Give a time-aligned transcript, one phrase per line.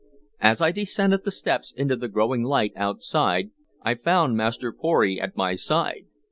[0.39, 3.51] As I descended the steps into the growing light outside,
[3.83, 6.05] I found Master Pory at my side.